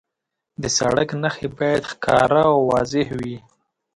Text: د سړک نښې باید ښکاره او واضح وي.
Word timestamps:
د 0.61 0.63
سړک 0.77 1.09
نښې 1.21 1.47
باید 1.57 1.83
ښکاره 1.91 2.41
او 2.53 2.59
واضح 2.71 3.07
وي. 3.19 3.35